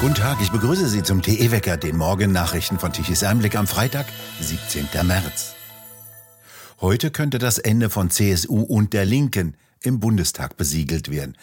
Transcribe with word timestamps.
Guten 0.00 0.14
Tag, 0.14 0.40
ich 0.40 0.52
begrüße 0.52 0.88
Sie 0.88 1.02
zum 1.02 1.22
TE-Wecker, 1.22 1.76
den 1.76 1.96
Morgennachrichten 1.96 2.78
von 2.78 2.92
Tichys 2.92 3.24
Einblick 3.24 3.56
am 3.56 3.66
Freitag, 3.66 4.06
17. 4.38 4.86
März. 5.04 5.56
Heute 6.80 7.10
könnte 7.10 7.40
das 7.40 7.58
Ende 7.58 7.90
von 7.90 8.08
CSU 8.08 8.60
und 8.60 8.92
der 8.92 9.04
Linken 9.04 9.56
im 9.82 9.98
Bundestag 9.98 10.56
besiegelt 10.56 11.10
werden. 11.10 11.36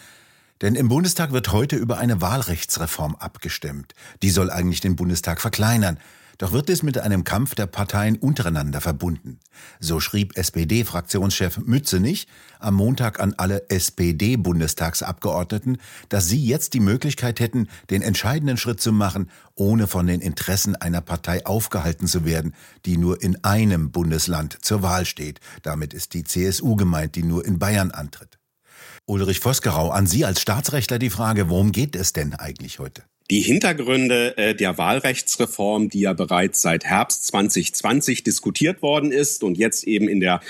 Denn 0.62 0.74
im 0.74 0.88
Bundestag 0.88 1.32
wird 1.32 1.52
heute 1.52 1.76
über 1.76 1.98
eine 1.98 2.22
Wahlrechtsreform 2.22 3.16
abgestimmt. 3.16 3.94
Die 4.22 4.30
soll 4.30 4.50
eigentlich 4.50 4.80
den 4.80 4.96
Bundestag 4.96 5.42
verkleinern. 5.42 5.98
Doch 6.38 6.52
wird 6.52 6.68
es 6.68 6.82
mit 6.82 6.98
einem 6.98 7.24
Kampf 7.24 7.54
der 7.54 7.66
Parteien 7.66 8.16
untereinander 8.16 8.80
verbunden. 8.80 9.40
So 9.80 10.00
schrieb 10.00 10.36
SPD-Fraktionschef 10.36 11.58
Mützenich 11.58 12.26
am 12.58 12.74
Montag 12.74 13.20
an 13.20 13.34
alle 13.36 13.68
SPD-Bundestagsabgeordneten, 13.70 15.78
dass 16.08 16.28
sie 16.28 16.44
jetzt 16.44 16.74
die 16.74 16.80
Möglichkeit 16.80 17.40
hätten, 17.40 17.68
den 17.90 18.02
entscheidenden 18.02 18.58
Schritt 18.58 18.80
zu 18.80 18.92
machen, 18.92 19.30
ohne 19.54 19.86
von 19.86 20.06
den 20.06 20.20
Interessen 20.20 20.76
einer 20.76 21.00
Partei 21.00 21.46
aufgehalten 21.46 22.06
zu 22.06 22.24
werden, 22.24 22.54
die 22.84 22.98
nur 22.98 23.22
in 23.22 23.42
einem 23.44 23.90
Bundesland 23.90 24.58
zur 24.60 24.82
Wahl 24.82 25.06
steht. 25.06 25.40
Damit 25.62 25.94
ist 25.94 26.14
die 26.14 26.24
CSU 26.24 26.76
gemeint, 26.76 27.14
die 27.14 27.22
nur 27.22 27.46
in 27.46 27.58
Bayern 27.58 27.90
antritt. 27.90 28.38
Ulrich 29.06 29.40
Vosgerau, 29.40 29.90
an 29.90 30.06
Sie 30.06 30.24
als 30.24 30.40
Staatsrechtler 30.40 30.98
die 30.98 31.10
Frage, 31.10 31.48
worum 31.48 31.72
geht 31.72 31.94
es 31.94 32.12
denn 32.12 32.34
eigentlich 32.34 32.78
heute? 32.78 33.04
Die 33.28 33.40
Hintergründe 33.40 34.36
äh, 34.36 34.54
der 34.54 34.78
Wahlrechtsreform, 34.78 35.88
die 35.88 36.00
ja 36.00 36.12
bereits 36.12 36.62
seit 36.62 36.84
Herbst 36.84 37.26
2020 37.26 38.22
diskutiert 38.22 38.82
worden 38.82 39.10
ist 39.10 39.42
und 39.42 39.58
jetzt 39.58 39.82
eben 39.82 40.08
in 40.08 40.20
der 40.20 40.40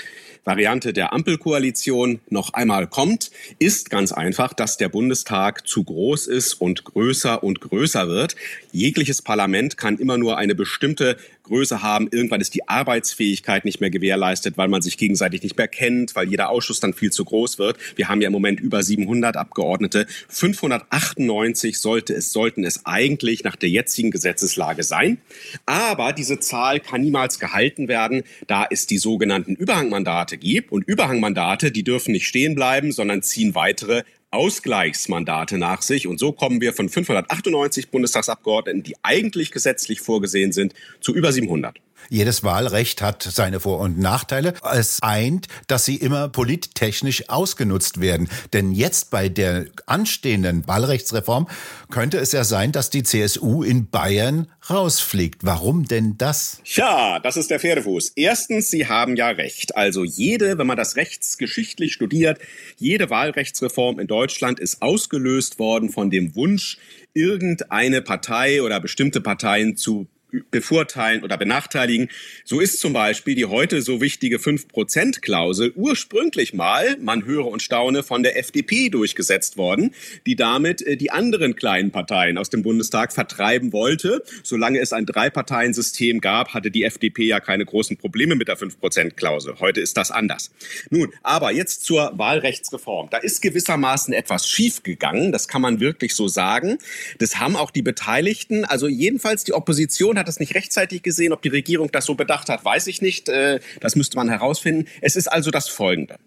Variante 0.43 0.93
der 0.93 1.11
Ampelkoalition 1.11 2.21
noch 2.29 2.53
einmal 2.53 2.87
kommt, 2.87 3.31
ist 3.57 3.89
ganz 3.89 4.11
einfach, 4.11 4.53
dass 4.53 4.77
der 4.77 4.89
Bundestag 4.89 5.67
zu 5.67 5.83
groß 5.83 6.27
ist 6.27 6.53
und 6.53 6.85
größer 6.85 7.43
und 7.43 7.61
größer 7.61 8.07
wird. 8.07 8.35
Jegliches 8.71 9.23
Parlament 9.23 9.77
kann 9.77 9.97
immer 9.97 10.17
nur 10.17 10.37
eine 10.37 10.53
bestimmte 10.53 11.17
Größe 11.47 11.81
haben. 11.81 12.07
Irgendwann 12.11 12.41
ist 12.41 12.53
die 12.53 12.67
Arbeitsfähigkeit 12.67 13.65
nicht 13.65 13.81
mehr 13.81 13.89
gewährleistet, 13.89 14.57
weil 14.57 14.67
man 14.67 14.81
sich 14.81 14.97
gegenseitig 14.97 15.43
nicht 15.43 15.57
mehr 15.57 15.67
kennt, 15.67 16.15
weil 16.15 16.29
jeder 16.29 16.49
Ausschuss 16.49 16.79
dann 16.79 16.93
viel 16.93 17.11
zu 17.11 17.25
groß 17.25 17.57
wird. 17.57 17.77
Wir 17.95 18.09
haben 18.09 18.21
ja 18.21 18.27
im 18.27 18.33
Moment 18.33 18.59
über 18.59 18.83
700 18.83 19.37
Abgeordnete. 19.37 20.05
598 20.29 21.79
sollte 21.79 22.13
es, 22.13 22.31
sollten 22.31 22.63
es 22.63 22.85
eigentlich 22.85 23.43
nach 23.43 23.55
der 23.55 23.69
jetzigen 23.69 24.11
Gesetzeslage 24.11 24.83
sein. 24.83 25.19
Aber 25.65 26.13
diese 26.13 26.39
Zahl 26.39 26.79
kann 26.79 27.01
niemals 27.01 27.39
gehalten 27.39 27.87
werden, 27.87 28.23
da 28.47 28.67
es 28.69 28.85
die 28.85 28.97
sogenannten 28.97 29.55
Überhangmandate 29.55 30.37
gibt. 30.37 30.71
Und 30.71 30.87
Überhangmandate, 30.87 31.71
die 31.71 31.83
dürfen 31.83 32.11
nicht 32.11 32.27
stehen 32.27 32.55
bleiben, 32.55 32.91
sondern 32.91 33.21
ziehen 33.23 33.55
weitere 33.55 34.03
Ausgleichsmandate 34.31 35.57
nach 35.57 35.81
sich. 35.81 36.07
Und 36.07 36.19
so 36.19 36.31
kommen 36.31 36.61
wir 36.61 36.73
von 36.73 36.89
598 36.89 37.89
Bundestagsabgeordneten, 37.89 38.83
die 38.83 38.95
eigentlich 39.03 39.51
gesetzlich 39.51 40.01
vorgesehen 40.01 40.51
sind, 40.51 40.73
zu 40.99 41.13
über 41.15 41.31
700. 41.31 41.79
Jedes 42.09 42.43
Wahlrecht 42.43 43.01
hat 43.01 43.23
seine 43.23 43.59
Vor- 43.59 43.79
und 43.79 43.99
Nachteile. 43.99 44.53
Es 44.63 44.99
eint, 45.01 45.47
dass 45.67 45.85
sie 45.85 45.95
immer 45.95 46.29
polittechnisch 46.29 47.29
ausgenutzt 47.29 47.99
werden. 47.99 48.29
Denn 48.53 48.71
jetzt 48.71 49.11
bei 49.11 49.29
der 49.29 49.65
anstehenden 49.85 50.67
Wahlrechtsreform 50.67 51.47
könnte 51.89 52.17
es 52.17 52.31
ja 52.31 52.43
sein, 52.43 52.71
dass 52.71 52.89
die 52.89 53.03
CSU 53.03 53.63
in 53.63 53.89
Bayern 53.89 54.47
rausfliegt. 54.69 55.43
Warum 55.43 55.85
denn 55.85 56.17
das? 56.17 56.61
Ja, 56.65 57.19
das 57.19 57.37
ist 57.37 57.49
der 57.49 57.59
Pferdefuß. 57.59 58.13
Erstens, 58.15 58.69
Sie 58.69 58.87
haben 58.87 59.15
ja 59.15 59.29
recht. 59.29 59.75
Also 59.75 60.03
jede, 60.03 60.57
wenn 60.57 60.67
man 60.67 60.77
das 60.77 60.95
rechtsgeschichtlich 60.95 61.93
studiert, 61.93 62.39
jede 62.77 63.09
Wahlrechtsreform 63.09 63.99
in 63.99 64.07
Deutschland 64.07 64.59
ist 64.59 64.81
ausgelöst 64.81 65.59
worden 65.59 65.89
von 65.89 66.09
dem 66.09 66.35
Wunsch, 66.35 66.77
irgendeine 67.13 68.01
Partei 68.01 68.61
oder 68.61 68.79
bestimmte 68.79 69.21
Parteien 69.21 69.75
zu 69.75 70.07
bevorteilen 70.51 71.23
oder 71.23 71.37
benachteiligen. 71.37 72.09
So 72.43 72.59
ist 72.59 72.79
zum 72.79 72.93
Beispiel 72.93 73.35
die 73.35 73.45
heute 73.45 73.81
so 73.81 74.01
wichtige 74.01 74.37
5%-Klausel 74.37 75.71
ursprünglich 75.75 76.53
mal, 76.53 76.97
man 76.99 77.25
höre 77.25 77.47
und 77.47 77.61
staune, 77.61 78.03
von 78.03 78.23
der 78.23 78.37
FDP 78.37 78.89
durchgesetzt 78.89 79.57
worden, 79.57 79.93
die 80.25 80.35
damit 80.35 80.81
äh, 80.81 80.97
die 80.97 81.11
anderen 81.11 81.55
kleinen 81.55 81.91
Parteien 81.91 82.37
aus 82.37 82.49
dem 82.49 82.61
Bundestag 82.61 83.13
vertreiben 83.13 83.71
wollte. 83.71 84.23
Solange 84.43 84.79
es 84.79 84.91
ein 84.91 85.05
Drei-Parteien-System 85.05 86.19
gab, 86.19 86.53
hatte 86.53 86.71
die 86.71 86.83
FDP 86.83 87.23
ja 87.25 87.39
keine 87.39 87.65
großen 87.65 87.95
Probleme 87.97 88.35
mit 88.35 88.49
der 88.49 88.57
5%-Klausel. 88.57 89.59
Heute 89.59 89.79
ist 89.79 89.95
das 89.95 90.11
anders. 90.11 90.51
Nun, 90.89 91.13
aber 91.23 91.51
jetzt 91.51 91.85
zur 91.85 92.17
Wahlrechtsreform. 92.17 93.09
Da 93.11 93.17
ist 93.17 93.41
gewissermaßen 93.41 94.13
etwas 94.13 94.49
schiefgegangen, 94.49 95.31
das 95.31 95.47
kann 95.47 95.61
man 95.61 95.79
wirklich 95.79 96.15
so 96.15 96.27
sagen. 96.27 96.79
Das 97.19 97.39
haben 97.39 97.55
auch 97.55 97.71
die 97.71 97.81
Beteiligten, 97.81 98.65
also 98.65 98.87
jedenfalls 98.87 99.45
die 99.45 99.53
Opposition 99.53 100.16
hat 100.17 100.27
das 100.27 100.39
nicht 100.39 100.55
rechtzeitig 100.55 101.03
gesehen. 101.03 101.33
Ob 101.33 101.41
die 101.41 101.49
Regierung 101.49 101.91
das 101.91 102.05
so 102.05 102.15
bedacht 102.15 102.49
hat, 102.49 102.63
weiß 102.65 102.87
ich 102.87 103.01
nicht. 103.01 103.29
Äh, 103.29 103.59
das 103.79 103.95
müsste 103.95 104.17
man 104.17 104.29
herausfinden. 104.29 104.87
Es 105.01 105.15
ist 105.15 105.27
also 105.27 105.51
das 105.51 105.69
Folgende. 105.69 106.17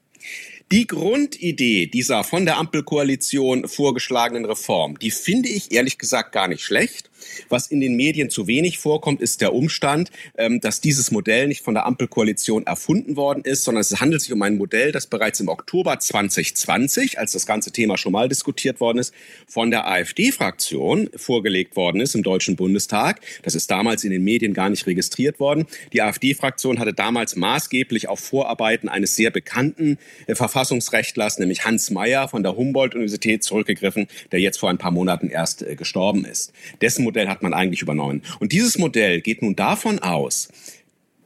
Die 0.72 0.86
Grundidee 0.86 1.86
dieser 1.86 2.22
von 2.22 2.44
der 2.44 2.56
Ampelkoalition 2.56 3.66
vorgeschlagenen 3.66 4.44
Reform, 4.44 4.98
die 4.98 5.10
finde 5.10 5.48
ich 5.48 5.72
ehrlich 5.72 5.98
gesagt 5.98 6.30
gar 6.30 6.46
nicht 6.46 6.62
schlecht. 6.62 7.09
Was 7.48 7.66
in 7.66 7.80
den 7.80 7.96
Medien 7.96 8.30
zu 8.30 8.46
wenig 8.46 8.78
vorkommt, 8.78 9.20
ist 9.20 9.40
der 9.40 9.54
Umstand, 9.54 10.10
ähm, 10.36 10.60
dass 10.60 10.80
dieses 10.80 11.10
Modell 11.10 11.48
nicht 11.48 11.62
von 11.62 11.74
der 11.74 11.86
Ampelkoalition 11.86 12.66
erfunden 12.66 13.16
worden 13.16 13.44
ist, 13.44 13.64
sondern 13.64 13.80
es 13.80 14.00
handelt 14.00 14.22
sich 14.22 14.32
um 14.32 14.42
ein 14.42 14.56
Modell, 14.56 14.92
das 14.92 15.06
bereits 15.06 15.40
im 15.40 15.48
Oktober 15.48 15.98
2020, 15.98 17.18
als 17.18 17.32
das 17.32 17.46
ganze 17.46 17.72
Thema 17.72 17.96
schon 17.96 18.12
mal 18.12 18.28
diskutiert 18.28 18.80
worden 18.80 18.98
ist, 18.98 19.14
von 19.46 19.70
der 19.70 19.86
AfD-Fraktion 19.88 21.10
vorgelegt 21.16 21.76
worden 21.76 22.00
ist 22.00 22.14
im 22.14 22.22
Deutschen 22.22 22.56
Bundestag. 22.56 23.20
Das 23.42 23.54
ist 23.54 23.70
damals 23.70 24.04
in 24.04 24.10
den 24.10 24.24
Medien 24.24 24.54
gar 24.54 24.70
nicht 24.70 24.86
registriert 24.86 25.40
worden. 25.40 25.66
Die 25.92 26.02
AfD-Fraktion 26.02 26.78
hatte 26.78 26.92
damals 26.92 27.36
maßgeblich 27.36 28.08
auf 28.08 28.20
Vorarbeiten 28.20 28.88
eines 28.88 29.16
sehr 29.16 29.30
bekannten 29.30 29.98
äh, 30.26 30.34
Verfassungsrechtlers, 30.34 31.38
nämlich 31.38 31.64
Hans 31.64 31.90
Mayer 31.90 32.28
von 32.28 32.42
der 32.42 32.56
Humboldt-Universität 32.56 33.42
zurückgegriffen, 33.42 34.08
der 34.32 34.40
jetzt 34.40 34.58
vor 34.58 34.70
ein 34.70 34.78
paar 34.78 34.90
Monaten 34.90 35.28
erst 35.28 35.62
äh, 35.62 35.76
gestorben 35.76 36.24
ist. 36.24 36.52
Dessen 36.80 37.04
Modell 37.10 37.28
hat 37.28 37.42
man 37.42 37.52
eigentlich 37.52 37.82
übernommen. 37.82 38.22
Und 38.38 38.52
dieses 38.52 38.78
Modell 38.78 39.20
geht 39.20 39.42
nun 39.42 39.56
davon 39.56 39.98
aus, 39.98 40.48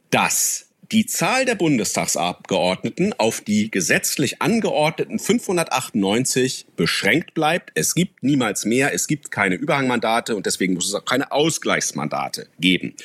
dass 0.09 0.65
die 0.91 1.05
Zahl 1.05 1.45
der 1.45 1.55
Bundestagsabgeordneten 1.55 3.13
auf 3.17 3.41
die 3.41 3.71
gesetzlich 3.71 4.41
angeordneten 4.41 5.19
598 5.19 6.67
beschränkt 6.75 7.33
bleibt. 7.33 7.71
Es 7.75 7.95
gibt 7.95 8.23
niemals 8.23 8.65
mehr, 8.65 8.93
es 8.93 9.07
gibt 9.07 9.31
keine 9.31 9.55
Überhangmandate 9.55 10.35
und 10.35 10.45
deswegen 10.45 10.73
muss 10.73 10.87
es 10.87 10.93
auch 10.93 11.05
keine 11.05 11.31
Ausgleichsmandate 11.31 12.47
geben. 12.59 12.95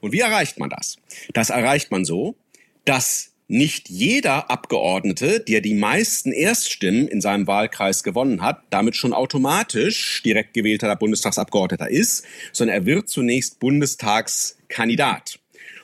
Und 0.00 0.12
wie 0.12 0.20
erreicht 0.20 0.58
man 0.58 0.70
das? 0.70 0.96
Das 1.32 1.50
erreicht 1.50 1.90
man 1.90 2.04
so, 2.04 2.36
dass 2.84 3.27
nicht 3.48 3.88
jeder 3.88 4.50
Abgeordnete, 4.50 5.40
der 5.40 5.62
die 5.62 5.74
meisten 5.74 6.32
Erststimmen 6.32 7.08
in 7.08 7.22
seinem 7.22 7.46
Wahlkreis 7.46 8.02
gewonnen 8.02 8.42
hat, 8.42 8.62
damit 8.70 8.94
schon 8.94 9.14
automatisch 9.14 10.22
direkt 10.22 10.52
gewählter 10.52 10.94
Bundestagsabgeordneter 10.94 11.88
ist, 11.90 12.24
sondern 12.52 12.76
er 12.76 12.86
wird 12.86 13.08
zunächst 13.08 13.58
Bundestagskandidat. 13.58 15.40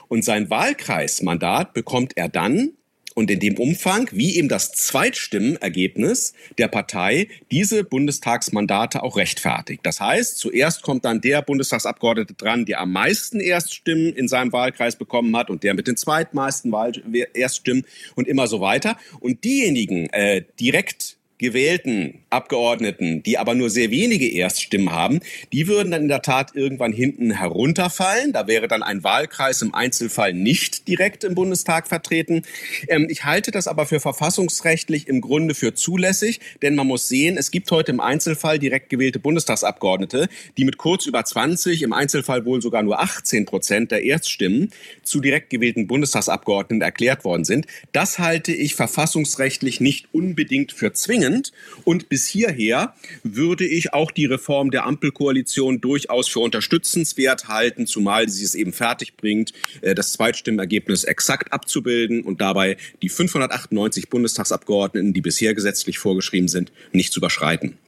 Und 0.08 0.24
sein 0.24 0.50
Wahlkreismandat 0.50 1.72
bekommt 1.72 2.16
er 2.16 2.28
dann, 2.28 2.72
und 3.14 3.30
in 3.30 3.40
dem 3.40 3.56
Umfang, 3.58 4.08
wie 4.12 4.36
eben 4.36 4.48
das 4.48 4.72
Zweitstimmenergebnis 4.72 6.34
der 6.58 6.68
Partei 6.68 7.28
diese 7.50 7.84
Bundestagsmandate 7.84 9.02
auch 9.02 9.16
rechtfertigt. 9.16 9.80
Das 9.84 10.00
heißt, 10.00 10.38
zuerst 10.38 10.82
kommt 10.82 11.04
dann 11.04 11.20
der 11.20 11.42
Bundestagsabgeordnete 11.42 12.34
dran, 12.34 12.64
der 12.66 12.80
am 12.80 12.92
meisten 12.92 13.40
Erststimmen 13.40 14.12
in 14.12 14.28
seinem 14.28 14.52
Wahlkreis 14.52 14.96
bekommen 14.96 15.36
hat 15.36 15.48
und 15.48 15.62
der 15.62 15.74
mit 15.74 15.86
den 15.86 15.96
zweitmeisten 15.96 16.72
Wahl 16.72 16.92
Erststimmen 17.34 17.84
und 18.16 18.28
immer 18.28 18.46
so 18.46 18.60
weiter. 18.60 18.96
Und 19.20 19.44
diejenigen 19.44 20.10
äh, 20.10 20.44
direkt 20.58 21.16
gewählten 21.38 22.20
Abgeordneten, 22.30 23.22
die 23.22 23.38
aber 23.38 23.54
nur 23.54 23.68
sehr 23.68 23.90
wenige 23.90 24.28
Erststimmen 24.28 24.92
haben, 24.92 25.20
die 25.52 25.66
würden 25.66 25.90
dann 25.90 26.02
in 26.02 26.08
der 26.08 26.22
Tat 26.22 26.52
irgendwann 26.54 26.92
hinten 26.92 27.32
herunterfallen. 27.32 28.32
Da 28.32 28.46
wäre 28.46 28.68
dann 28.68 28.82
ein 28.82 29.02
Wahlkreis 29.02 29.60
im 29.62 29.74
Einzelfall 29.74 30.32
nicht 30.32 30.86
direkt 30.86 31.24
im 31.24 31.34
Bundestag 31.34 31.88
vertreten. 31.88 32.42
Ähm, 32.88 33.08
ich 33.10 33.24
halte 33.24 33.50
das 33.50 33.66
aber 33.66 33.86
für 33.86 33.98
verfassungsrechtlich 33.98 35.08
im 35.08 35.20
Grunde 35.20 35.54
für 35.54 35.74
zulässig, 35.74 36.40
denn 36.62 36.76
man 36.76 36.86
muss 36.86 37.08
sehen, 37.08 37.36
es 37.36 37.50
gibt 37.50 37.70
heute 37.72 37.90
im 37.90 38.00
Einzelfall 38.00 38.58
direkt 38.58 38.88
gewählte 38.88 39.18
Bundestagsabgeordnete, 39.18 40.28
die 40.56 40.64
mit 40.64 40.78
kurz 40.78 41.06
über 41.06 41.24
20, 41.24 41.82
im 41.82 41.92
Einzelfall 41.92 42.44
wohl 42.44 42.62
sogar 42.62 42.82
nur 42.82 43.00
18 43.00 43.44
Prozent 43.44 43.90
der 43.90 44.04
Erststimmen 44.04 44.70
zu 45.02 45.20
direkt 45.20 45.50
gewählten 45.50 45.88
Bundestagsabgeordneten 45.88 46.80
erklärt 46.80 47.24
worden 47.24 47.44
sind. 47.44 47.66
Das 47.92 48.18
halte 48.18 48.52
ich 48.52 48.76
verfassungsrechtlich 48.76 49.80
nicht 49.80 50.06
unbedingt 50.12 50.72
für 50.72 50.92
zwingend 50.92 51.23
zwingend. 51.24 51.52
Und 51.84 52.08
bis 52.08 52.26
hierher 52.26 52.94
würde 53.22 53.66
ich 53.66 53.92
auch 53.92 54.10
die 54.10 54.26
Reform 54.26 54.70
der 54.70 54.84
Ampelkoalition 54.84 55.80
durchaus 55.80 56.28
für 56.28 56.40
unterstützenswert 56.40 57.48
halten, 57.48 57.86
zumal 57.86 58.28
sie 58.28 58.44
es 58.44 58.54
eben 58.54 58.72
fertig 58.72 59.16
bringt, 59.16 59.52
äh, 59.80 59.94
das 59.94 60.12
Zweitstimmenergebnis 60.12 61.04
exakt 61.04 61.52
abzubilden 61.52 62.22
und 62.22 62.40
dabei 62.40 62.76
die 63.02 63.08
598 63.08 64.08
Bundestagsabgeordneten, 64.08 65.12
die 65.12 65.20
bisher 65.20 65.54
gesetzlich 65.54 65.98
vorgeschrieben 65.98 66.48
sind, 66.48 66.72
nicht 66.92 67.12
zu 67.12 67.20
überschreiten. 67.20 67.78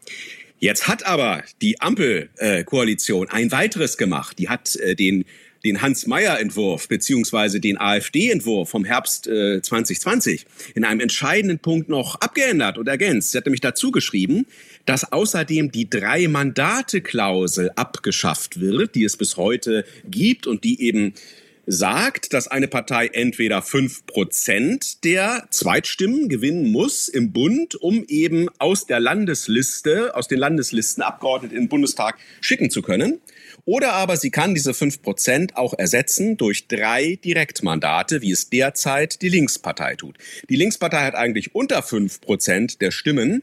Jetzt 0.59 0.89
hat 0.89 1.05
aber 1.05 1.45
die 1.61 1.83
Ampelkoalition 1.83 3.29
ein 3.29 3.53
weiteres 3.53 3.99
gemacht. 3.99 4.39
Die 4.39 4.49
hat 4.49 4.77
äh, 4.77 4.95
den 4.95 5.27
den 5.67 5.83
Hans-Meyer-Entwurf 5.83 6.89
beziehungsweise 6.89 7.61
den 7.61 7.79
AfD-Entwurf 7.79 8.71
vom 8.71 8.85
Herbst 8.85 9.27
äh, 9.27 9.61
2020 9.61 10.47
in 10.75 10.85
einem 10.85 11.01
entscheidenden 11.01 11.59
Punkt 11.59 11.89
noch 11.89 12.21
abgeändert 12.21 12.79
und 12.79 12.89
ergänzt. 12.89 13.33
Sie 13.33 13.39
hat 13.39 13.47
nämlich 13.47 13.61
dazu 13.61 13.91
geschrieben, 13.91 14.47
dass 14.85 15.13
außerdem 15.13 15.73
die 15.73 15.91
Drei-Mandate-Klausel 15.91 17.71
abgeschafft 17.75 18.61
wird, 18.61 18.95
die 18.95 19.05
es 19.05 19.17
bis 19.17 19.37
heute 19.37 19.85
gibt 20.09 20.47
und 20.47 20.65
die 20.65 20.81
eben 20.83 21.15
sagt, 21.67 22.33
dass 22.33 22.47
eine 22.47 22.69
Partei 22.69 23.09
entweder 23.09 23.61
fünf 23.61 24.07
Prozent 24.07 25.05
der 25.05 25.49
Zweitstimmen 25.51 26.29
gewinnen 26.29 26.71
muss 26.71 27.09
im 27.09 27.33
Bund, 27.33 27.75
um 27.75 28.05
eben 28.07 28.49
aus 28.59 28.87
der 28.87 29.01
Landesliste, 29.01 30.15
aus 30.15 30.29
den 30.29 30.39
Landeslisten 30.39 31.03
Abgeordnete 31.03 31.57
in 31.57 31.63
den 31.63 31.69
Bundestag 31.69 32.19
schicken 32.41 32.71
zu 32.71 32.83
können. 32.83 33.21
Oder 33.67 33.95
aber 33.95 34.17
sie 34.17 34.31
kann 34.31 34.55
diese 34.55 34.75
fünf 34.75 35.03
Prozent 35.03 35.57
auch 35.57 35.75
ersetzen 35.75 36.37
durch 36.37 36.69
drei 36.69 37.19
Direktmandate, 37.25 38.23
wie 38.23 38.31
es 38.31 38.49
derzeit 38.49 39.21
die 39.23 39.29
Linkspartei 39.29 39.97
tut. 39.97 40.19
Die 40.49 40.55
Linkspartei 40.55 41.03
hat 41.05 41.17
eigentlich 41.17 41.55
unter 41.55 41.83
fünf 41.83 42.21
Prozent 42.21 42.81
der 42.81 42.93
Stimmen. 42.93 43.43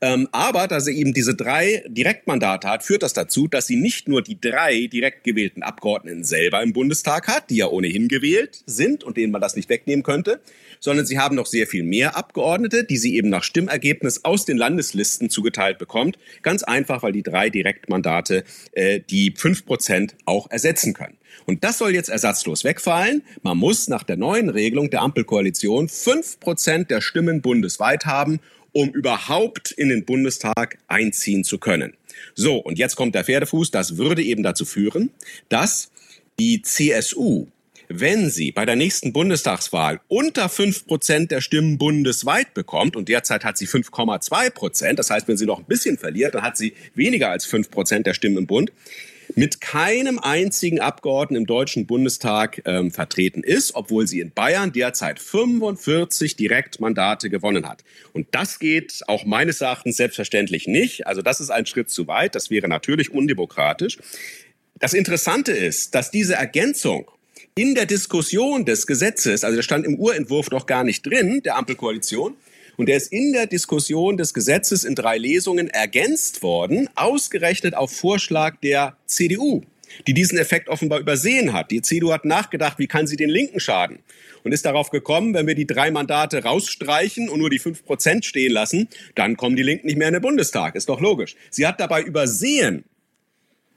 Ähm, 0.00 0.28
aber 0.32 0.68
da 0.68 0.80
sie 0.80 0.96
eben 0.96 1.12
diese 1.12 1.34
drei 1.34 1.84
Direktmandate 1.88 2.68
hat, 2.68 2.82
führt 2.82 3.02
das 3.02 3.12
dazu, 3.12 3.48
dass 3.48 3.66
sie 3.66 3.76
nicht 3.76 4.08
nur 4.08 4.22
die 4.22 4.40
drei 4.40 4.86
direkt 4.86 5.24
gewählten 5.24 5.62
Abgeordneten 5.62 6.24
selber 6.24 6.62
im 6.62 6.72
Bundestag 6.72 7.28
hat, 7.28 7.50
die 7.50 7.56
ja 7.56 7.66
ohnehin 7.66 8.08
gewählt 8.08 8.62
sind 8.66 9.04
und 9.04 9.16
denen 9.16 9.32
man 9.32 9.40
das 9.40 9.56
nicht 9.56 9.68
wegnehmen 9.68 10.02
könnte, 10.02 10.40
sondern 10.80 11.06
sie 11.06 11.18
haben 11.18 11.36
noch 11.36 11.46
sehr 11.46 11.66
viel 11.66 11.82
mehr 11.82 12.16
Abgeordnete, 12.16 12.84
die 12.84 12.96
sie 12.96 13.16
eben 13.16 13.28
nach 13.28 13.42
Stimmergebnis 13.42 14.24
aus 14.24 14.44
den 14.44 14.56
Landeslisten 14.56 15.30
zugeteilt 15.30 15.78
bekommt. 15.78 16.18
Ganz 16.42 16.62
einfach, 16.62 17.02
weil 17.02 17.12
die 17.12 17.22
drei 17.22 17.50
Direktmandate 17.50 18.44
äh, 18.72 19.00
die 19.00 19.34
fünf 19.36 19.66
Prozent 19.66 20.16
auch 20.24 20.50
ersetzen 20.50 20.94
können. 20.94 21.16
Und 21.46 21.64
das 21.64 21.78
soll 21.78 21.94
jetzt 21.94 22.08
ersatzlos 22.08 22.64
wegfallen. 22.64 23.22
Man 23.42 23.58
muss 23.58 23.88
nach 23.88 24.02
der 24.02 24.16
neuen 24.16 24.48
Regelung 24.48 24.90
der 24.90 25.02
Ampelkoalition 25.02 25.88
fünf 25.88 26.40
Prozent 26.40 26.90
der 26.90 27.00
Stimmen 27.00 27.40
bundesweit 27.40 28.06
haben, 28.06 28.40
um 28.72 28.90
überhaupt 28.90 29.70
in 29.70 29.88
den 29.88 30.04
Bundestag 30.04 30.78
einziehen 30.88 31.44
zu 31.44 31.58
können. 31.58 31.94
So, 32.34 32.56
und 32.56 32.78
jetzt 32.78 32.96
kommt 32.96 33.14
der 33.14 33.24
Pferdefuß. 33.24 33.70
Das 33.70 33.96
würde 33.96 34.22
eben 34.22 34.42
dazu 34.42 34.64
führen, 34.64 35.10
dass 35.48 35.90
die 36.38 36.62
CSU 36.62 37.46
wenn 37.92 38.30
sie 38.30 38.52
bei 38.52 38.64
der 38.64 38.76
nächsten 38.76 39.12
Bundestagswahl 39.12 40.00
unter 40.06 40.48
fünf 40.48 40.86
Prozent 40.86 41.32
der 41.32 41.40
Stimmen 41.40 41.76
bundesweit 41.76 42.54
bekommt, 42.54 42.94
und 42.94 43.08
derzeit 43.08 43.44
hat 43.44 43.58
sie 43.58 43.66
5,2 43.66 44.50
Prozent, 44.50 44.98
das 45.00 45.10
heißt, 45.10 45.26
wenn 45.26 45.36
sie 45.36 45.44
noch 45.44 45.58
ein 45.58 45.64
bisschen 45.64 45.98
verliert, 45.98 46.36
dann 46.36 46.42
hat 46.42 46.56
sie 46.56 46.72
weniger 46.94 47.30
als 47.30 47.46
fünf 47.46 47.68
Prozent 47.68 48.06
der 48.06 48.14
Stimmen 48.14 48.38
im 48.38 48.46
Bund, 48.46 48.70
mit 49.34 49.60
keinem 49.60 50.18
einzigen 50.18 50.80
Abgeordneten 50.80 51.42
im 51.42 51.46
Deutschen 51.46 51.86
Bundestag 51.86 52.62
ähm, 52.64 52.90
vertreten 52.90 53.42
ist, 53.42 53.74
obwohl 53.74 54.06
sie 54.06 54.20
in 54.20 54.32
Bayern 54.32 54.72
derzeit 54.72 55.18
45 55.18 56.36
Direktmandate 56.36 57.30
gewonnen 57.30 57.68
hat. 57.68 57.84
Und 58.12 58.28
das 58.32 58.58
geht 58.58 59.00
auch 59.06 59.24
meines 59.24 59.60
Erachtens 59.60 59.96
selbstverständlich 59.96 60.66
nicht. 60.66 61.06
Also 61.06 61.22
das 61.22 61.40
ist 61.40 61.50
ein 61.50 61.66
Schritt 61.66 61.90
zu 61.90 62.06
weit. 62.06 62.34
Das 62.34 62.50
wäre 62.50 62.68
natürlich 62.68 63.12
undemokratisch. 63.12 63.98
Das 64.78 64.94
Interessante 64.94 65.52
ist, 65.52 65.94
dass 65.94 66.10
diese 66.10 66.34
Ergänzung 66.34 67.10
in 67.54 67.74
der 67.74 67.86
Diskussion 67.86 68.64
des 68.64 68.86
Gesetzes, 68.86 69.44
also 69.44 69.56
der 69.56 69.62
stand 69.62 69.84
im 69.84 69.96
Urentwurf 69.96 70.50
noch 70.50 70.66
gar 70.66 70.84
nicht 70.84 71.04
drin, 71.04 71.42
der 71.42 71.56
Ampelkoalition, 71.56 72.36
und 72.80 72.86
der 72.86 72.96
ist 72.96 73.12
in 73.12 73.34
der 73.34 73.46
Diskussion 73.46 74.16
des 74.16 74.32
Gesetzes 74.32 74.84
in 74.84 74.94
drei 74.94 75.18
Lesungen 75.18 75.68
ergänzt 75.68 76.42
worden, 76.42 76.88
ausgerechnet 76.94 77.76
auf 77.76 77.94
Vorschlag 77.94 78.56
der 78.62 78.96
CDU, 79.04 79.60
die 80.06 80.14
diesen 80.14 80.38
Effekt 80.38 80.70
offenbar 80.70 80.98
übersehen 80.98 81.52
hat. 81.52 81.70
Die 81.70 81.82
CDU 81.82 82.10
hat 82.10 82.24
nachgedacht, 82.24 82.78
wie 82.78 82.86
kann 82.86 83.06
sie 83.06 83.16
den 83.16 83.28
Linken 83.28 83.60
schaden? 83.60 83.98
Und 84.44 84.52
ist 84.52 84.64
darauf 84.64 84.88
gekommen, 84.88 85.34
wenn 85.34 85.46
wir 85.46 85.54
die 85.54 85.66
drei 85.66 85.90
Mandate 85.90 86.42
rausstreichen 86.42 87.28
und 87.28 87.40
nur 87.40 87.50
die 87.50 87.58
fünf 87.58 87.84
Prozent 87.84 88.24
stehen 88.24 88.52
lassen, 88.52 88.88
dann 89.14 89.36
kommen 89.36 89.56
die 89.56 89.62
Linken 89.62 89.86
nicht 89.86 89.98
mehr 89.98 90.08
in 90.08 90.14
den 90.14 90.22
Bundestag. 90.22 90.74
Ist 90.74 90.88
doch 90.88 91.02
logisch. 91.02 91.36
Sie 91.50 91.66
hat 91.66 91.80
dabei 91.80 92.00
übersehen, 92.00 92.84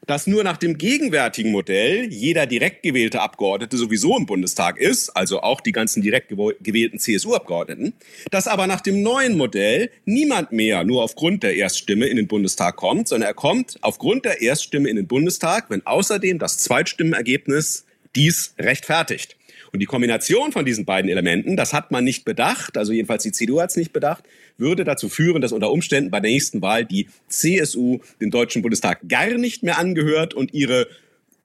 dass 0.05 0.27
nur 0.27 0.43
nach 0.43 0.57
dem 0.57 0.77
gegenwärtigen 0.77 1.51
Modell 1.51 2.11
jeder 2.11 2.45
direkt 2.45 2.83
gewählte 2.83 3.21
Abgeordnete 3.21 3.77
sowieso 3.77 4.17
im 4.17 4.25
Bundestag 4.25 4.77
ist, 4.77 5.09
also 5.09 5.41
auch 5.41 5.61
die 5.61 5.71
ganzen 5.71 6.01
direkt 6.01 6.29
gewählten 6.29 6.99
CSU-Abgeordneten, 6.99 7.93
dass 8.31 8.47
aber 8.47 8.67
nach 8.67 8.81
dem 8.81 9.01
neuen 9.01 9.37
Modell 9.37 9.89
niemand 10.05 10.51
mehr 10.51 10.83
nur 10.83 11.03
aufgrund 11.03 11.43
der 11.43 11.55
Erststimme 11.55 12.07
in 12.07 12.17
den 12.17 12.27
Bundestag 12.27 12.75
kommt, 12.75 13.07
sondern 13.07 13.29
er 13.29 13.33
kommt 13.33 13.77
aufgrund 13.81 14.25
der 14.25 14.41
Erststimme 14.41 14.89
in 14.89 14.95
den 14.95 15.07
Bundestag, 15.07 15.69
wenn 15.69 15.85
außerdem 15.85 16.39
das 16.39 16.57
Zweitstimmenergebnis 16.57 17.85
dies 18.15 18.53
rechtfertigt. 18.59 19.37
Und 19.71 19.79
die 19.79 19.85
Kombination 19.85 20.51
von 20.51 20.65
diesen 20.65 20.85
beiden 20.85 21.09
Elementen, 21.09 21.55
das 21.57 21.73
hat 21.73 21.91
man 21.91 22.03
nicht 22.03 22.25
bedacht, 22.25 22.77
also 22.77 22.91
jedenfalls 22.91 23.23
die 23.23 23.31
CDU 23.31 23.61
hat 23.61 23.69
es 23.69 23.75
nicht 23.75 23.93
bedacht, 23.93 24.23
würde 24.57 24.83
dazu 24.83 25.09
führen, 25.09 25.41
dass 25.41 25.51
unter 25.51 25.71
Umständen 25.71 26.11
bei 26.11 26.19
der 26.19 26.31
nächsten 26.31 26.61
Wahl 26.61 26.85
die 26.85 27.07
CSU 27.27 27.99
dem 28.21 28.31
Deutschen 28.31 28.61
Bundestag 28.61 29.07
gar 29.07 29.27
nicht 29.27 29.63
mehr 29.63 29.77
angehört 29.77 30.33
und 30.33 30.53
ihre 30.53 30.87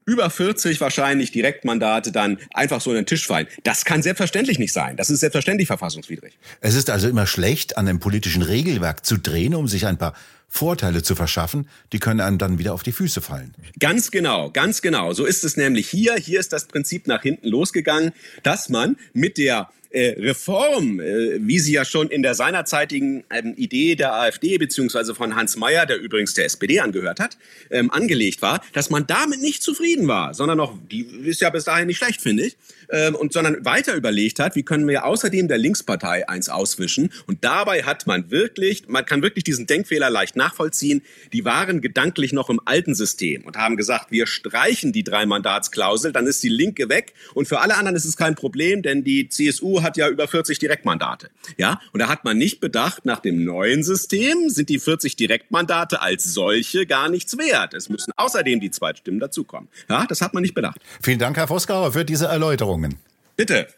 über 0.09 0.31
40 0.31 0.81
wahrscheinlich 0.81 1.33
Direktmandate 1.33 2.13
dann 2.13 2.39
einfach 2.55 2.81
so 2.81 2.91
in 2.91 2.97
den 2.97 3.07
Tisch 3.07 3.27
fallen. 3.27 3.47
Das 3.63 3.85
kann 3.85 4.03
selbstverständlich 4.03 4.59
nicht 4.59 4.73
sein. 4.73 4.97
Das 4.97 5.11
ist 5.11 5.21
selbstverständlich 5.21 5.67
verfassungswidrig. 5.67 6.39
Es 6.63 6.75
ist 6.75 6.89
also 6.89 7.11
immer 7.11 7.27
schlecht, 7.27 7.77
an 7.77 7.85
dem 7.85 8.01
politischen 8.01 8.41
Regelwerk 8.41 9.05
zu 9.05 9.19
drehen, 9.19 9.55
um 9.55 9.69
sich 9.69 9.85
ein 9.87 9.99
paar 9.99 10.15
Vorteile 10.49 11.03
zu 11.03 11.15
verschaffen, 11.15 11.69
die 11.93 11.99
können 11.99 12.21
einem 12.21 12.39
dann 12.39 12.59
wieder 12.59 12.73
auf 12.73 12.83
die 12.83 12.93
Füße 12.93 13.21
fallen. 13.21 13.55
Ganz 13.79 14.11
genau, 14.11 14.51
ganz 14.51 14.83
genau. 14.83 15.13
So 15.13 15.25
ist 15.27 15.45
es 15.45 15.57
nämlich 15.57 15.89
hier. 15.89 16.17
Hier 16.17 16.41
ist 16.41 16.53
das 16.53 16.67
Prinzip 16.67 17.07
nach 17.07 17.23
hinten 17.23 17.49
losgegangen, 17.49 18.13
dass 18.43 18.69
man 18.69 18.97
mit 19.13 19.37
der 19.37 19.69
äh, 19.91 20.11
Reform, 20.21 21.01
äh, 21.01 21.39
wie 21.41 21.59
sie 21.59 21.73
ja 21.73 21.85
schon 21.85 22.09
in 22.09 22.23
der 22.23 22.35
seinerzeitigen 22.35 23.25
ähm, 23.31 23.55
Idee 23.57 23.95
der 23.95 24.15
AfD 24.15 24.59
beziehungsweise 24.59 25.15
von 25.15 25.35
Hans 25.35 25.57
Mayer, 25.57 25.87
der 25.87 25.99
übrigens 25.99 26.35
der 26.35 26.45
SPD 26.45 26.81
angehört 26.81 27.21
hat, 27.21 27.39
ähm, 27.71 27.91
angelegt 27.91 28.43
war, 28.43 28.63
dass 28.73 28.91
man 28.91 29.07
damit 29.07 29.41
nicht 29.41 29.63
zufrieden 29.63 30.07
war, 30.07 30.35
sondern 30.35 30.59
noch, 30.59 30.77
die 30.91 31.07
ist 31.25 31.41
ja 31.41 31.51
bis 31.51 31.65
dahin 31.65 31.87
nicht 31.87 31.97
schlecht, 31.97 32.21
finde 32.21 32.45
ich, 32.45 32.57
ähm, 32.91 33.15
und 33.15 33.33
sondern 33.33 33.65
weiter 33.65 33.95
überlegt 33.95 34.41
hat, 34.41 34.57
wie 34.57 34.63
können 34.63 34.87
wir 34.87 35.05
außerdem 35.05 35.49
der 35.49 35.59
Linkspartei 35.59 36.29
eins 36.29 36.49
auswischen. 36.49 37.11
Und 37.27 37.45
dabei 37.45 37.83
hat 37.83 38.07
man 38.07 38.31
wirklich, 38.31 38.89
man 38.89 39.07
kann 39.07 39.23
wirklich 39.23 39.45
diesen 39.45 39.67
Denkfehler 39.67 40.11
leicht 40.11 40.37
nachvollziehen. 40.37 41.03
Die 41.33 41.45
waren 41.45 41.81
gedanklich 41.81 42.33
noch 42.33 42.51
im 42.51 42.61
alten 42.65 42.95
System 42.95 43.45
und 43.45 43.57
haben 43.57 43.77
gesagt, 43.77 44.11
wir 44.11 44.27
streichen 44.27 44.93
die 44.93 45.05
Drei-Mandatsklausel, 45.05 46.13
dann 46.13 46.27
ist 46.27 46.43
die 46.43 46.49
Linke 46.49 46.89
weg. 46.89 47.15
Und 47.35 47.49
für 47.49 47.61
alle 47.61 47.77
anderen 47.77 47.97
ist 47.97 48.05
es 48.05 48.17
kein 48.17 48.35
Problem, 48.35 48.83
denn 48.83 49.05
die 49.05 49.29
CSU 49.29 49.78
hat 49.83 49.97
ja 49.97 50.09
über 50.09 50.29
40 50.29 50.59
Direktmandate. 50.59 51.31
Ja, 51.57 51.81
und 51.93 52.01
da 52.01 52.09
hat 52.09 52.25
man 52.25 52.39
nicht 52.39 52.61
bedacht, 52.61 53.05
nach 53.05 53.21
dem 53.21 53.45
neuen 53.45 53.83
System 53.83 54.49
sind 54.49 54.69
die 54.69 54.79
40 54.79 55.17
Direktmandate 55.17 56.03
als 56.03 56.25
solche 56.25 56.87
gar 56.87 57.09
nichts 57.09 57.39
wert. 57.39 57.75
Es 57.75 57.89
müssen 57.89 58.13
außerdem 58.17 58.61
die 58.61 58.71
Zweitstimmen 58.71 59.21
dazukommen. 59.21 59.69
Ja, 59.89 60.07
das 60.07 60.21
hat 60.21 60.35
man 60.35 60.43
nicht 60.43 60.55
bedacht. 60.55 60.81
Vielen 61.03 61.19
Dank, 61.19 61.37
Herr 61.37 61.49
Vosgauer, 61.49 61.93
für 61.93 62.05
diese 62.05 62.27
Erläuterungen. 62.27 62.97
Bitte. 63.37 63.69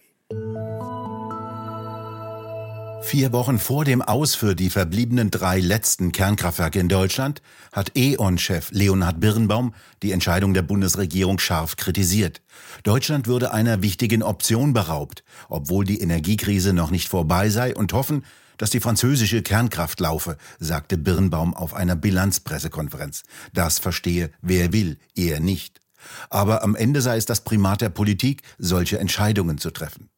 Vier 3.02 3.32
Wochen 3.32 3.58
vor 3.58 3.84
dem 3.84 4.02
Aus 4.02 4.34
für 4.34 4.54
die 4.54 4.70
verbliebenen 4.70 5.30
drei 5.30 5.58
letzten 5.58 6.12
Kernkraftwerke 6.12 6.78
in 6.78 6.88
Deutschland 6.88 7.42
hat 7.72 7.92
E.ON-Chef 7.96 8.70
Leonhard 8.70 9.18
Birnbaum 9.18 9.74
die 10.02 10.12
Entscheidung 10.12 10.54
der 10.54 10.62
Bundesregierung 10.62 11.38
scharf 11.38 11.76
kritisiert. 11.76 12.42
Deutschland 12.82 13.26
würde 13.26 13.52
einer 13.52 13.82
wichtigen 13.82 14.22
Option 14.22 14.72
beraubt, 14.72 15.24
obwohl 15.48 15.84
die 15.84 16.00
Energiekrise 16.00 16.72
noch 16.72 16.90
nicht 16.90 17.08
vorbei 17.08 17.48
sei 17.48 17.74
und 17.74 17.92
hoffen, 17.92 18.24
dass 18.58 18.70
die 18.70 18.80
französische 18.80 19.42
Kernkraft 19.42 19.98
laufe, 20.00 20.36
sagte 20.58 20.98
Birnbaum 20.98 21.54
auf 21.54 21.72
einer 21.72 21.96
Bilanzpressekonferenz. 21.96 23.22
Das 23.54 23.78
verstehe 23.78 24.30
wer 24.42 24.72
will, 24.72 24.98
er 25.16 25.40
nicht. 25.40 25.80
Aber 26.28 26.62
am 26.62 26.76
Ende 26.76 27.00
sei 27.00 27.16
es 27.16 27.24
das 27.24 27.42
Primat 27.42 27.80
der 27.80 27.88
Politik, 27.88 28.42
solche 28.58 28.98
Entscheidungen 28.98 29.58
zu 29.58 29.70
treffen. 29.70 30.09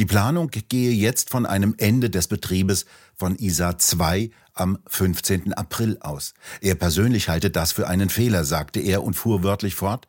Die 0.00 0.06
Planung 0.06 0.50
gehe 0.50 0.92
jetzt 0.92 1.28
von 1.28 1.44
einem 1.44 1.74
Ende 1.76 2.08
des 2.08 2.26
Betriebes 2.26 2.86
von 3.14 3.36
ISA 3.36 3.76
2 3.76 4.30
am 4.54 4.78
15. 4.86 5.52
April 5.52 5.98
aus. 6.00 6.32
Er 6.62 6.74
persönlich 6.74 7.28
halte 7.28 7.50
das 7.50 7.72
für 7.72 7.86
einen 7.86 8.08
Fehler, 8.08 8.44
sagte 8.44 8.80
er 8.80 9.04
und 9.04 9.12
fuhr 9.12 9.42
wörtlich 9.42 9.74
fort. 9.74 10.08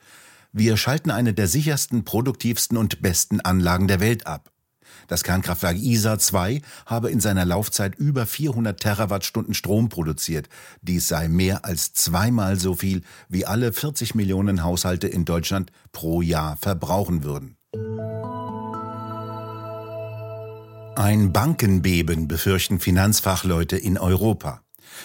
Wir 0.54 0.78
schalten 0.78 1.12
eine 1.12 1.34
der 1.34 1.50
sichersten, 1.50 2.06
produktivsten 2.06 2.78
und 2.78 3.02
besten 3.02 3.42
Anlagen 3.42 3.90
der 3.90 4.00
Welt 4.00 4.28
ab. 4.28 4.54
Das 5.10 5.24
Kernkraftwerk 5.24 5.76
ISA 5.76 6.18
2 6.18 6.62
habe 6.86 7.12
in 7.12 7.20
seiner 7.20 7.44
Laufzeit 7.44 7.96
über 7.96 8.26
400 8.26 8.80
Terawattstunden 8.80 9.54
Strom 9.54 9.90
produziert. 9.90 10.48
Dies 10.82 11.10
sei 11.10 11.28
mehr 11.28 11.66
als 11.66 11.92
zweimal 11.92 12.58
so 12.58 12.76
viel, 12.76 13.02
wie 13.28 13.46
alle 13.46 13.74
40 13.74 14.16
Millionen 14.16 14.64
Haushalte 14.64 15.10
in 15.10 15.26
Deutschland 15.26 15.70
pro 15.92 16.22
Jahr 16.22 16.56
verbrauchen 16.56 17.26
würden. 17.26 17.58
Ein 21.04 21.34
Bankenbeben 21.34 22.28
befürchten 22.28 22.80
Finanzfachleute 22.80 23.76
in 23.76 23.98
Europa. 23.98 24.62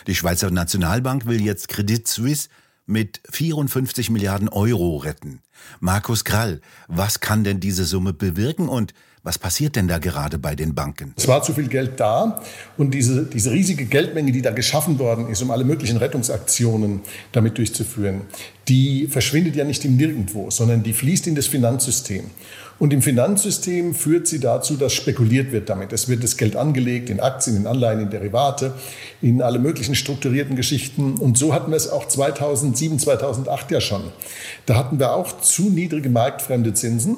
Die 0.07 0.15
Schweizer 0.15 0.51
Nationalbank 0.51 1.25
will 1.25 1.41
jetzt 1.41 1.69
Credit 1.69 2.07
Suisse 2.07 2.51
mit 2.85 3.23
54 3.31 4.11
Milliarden 4.11 4.51
Euro 4.51 4.99
retten. 4.99 5.41
Markus 5.81 6.27
Krall, 6.27 6.61
was 6.87 7.21
kann 7.21 7.45
denn 7.45 7.61
diese 7.61 7.87
Summe 7.87 8.13
bewirken 8.13 8.69
und 8.69 8.93
was 9.23 9.39
passiert 9.39 9.75
denn 9.75 9.89
da 9.89 9.97
gerade 9.97 10.39
bei 10.39 10.55
den 10.55 10.75
Banken? 10.75 11.15
Es 11.17 11.27
war 11.29 11.43
zu 11.43 11.55
viel 11.55 11.67
Geld 11.67 11.99
da 11.99 12.43
und 12.77 12.93
diese, 12.93 13.25
diese 13.25 13.51
riesige 13.53 13.87
Geldmenge, 13.87 14.33
die 14.33 14.43
da 14.43 14.51
geschaffen 14.51 14.99
worden 14.99 15.31
ist, 15.31 15.41
um 15.41 15.51
alle 15.51 15.65
möglichen 15.65 15.97
Rettungsaktionen 15.97 17.01
damit 17.33 17.57
durchzuführen, 17.57 18.21
die 18.69 19.09
verschwindet 19.09 19.57
ja 19.57 19.65
nicht 19.65 19.83
im 19.87 19.97
Nirgendwo, 19.97 20.51
sondern 20.51 20.83
die 20.83 20.93
fließt 20.93 21.27
in 21.27 21.35
das 21.35 21.47
Finanzsystem. 21.47 22.27
Und 22.79 22.93
im 22.93 23.01
Finanzsystem 23.01 23.95
führt 23.95 24.27
sie 24.27 24.39
dazu, 24.39 24.77
dass 24.77 24.93
spekuliert 24.93 25.51
wird 25.51 25.71
damit. 25.71 25.93
Es 25.93 26.09
wird 26.09 26.23
das 26.23 26.37
Geld 26.37 26.57
angelegt 26.57 27.09
in 27.09 27.21
Aktien, 27.21 27.57
in 27.57 27.67
Anleihen, 27.67 28.01
in 28.01 28.11
Derivate, 28.11 28.75
in 29.23 29.41
alle 29.41 29.59
möglichen 29.59 29.95
strukturierten 29.95 30.57
Geschichten. 30.57 31.15
Und 31.15 31.39
so 31.39 31.55
hatten 31.55 31.71
wir 31.71 31.77
es 31.77 31.89
auch 31.89 32.07
2007, 32.07 32.99
2008 32.99 33.71
ja 33.71 33.81
schon. 33.81 34.03
Da 34.67 34.77
hatten 34.77 34.99
wir 34.99 35.15
auch 35.15 35.41
zu 35.41 35.71
niedrige 35.71 36.11
marktfremde 36.11 36.75
Zinsen. 36.75 37.17